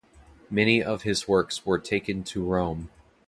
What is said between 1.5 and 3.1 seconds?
were taken to Rome.